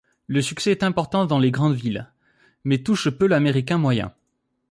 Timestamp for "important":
0.81-1.27